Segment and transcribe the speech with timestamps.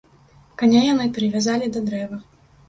[0.61, 2.17] Каня яны прывязалі да дрэва.